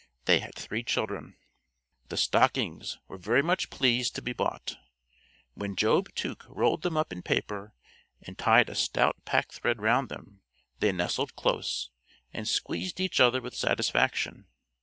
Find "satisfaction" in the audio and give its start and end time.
13.53-14.47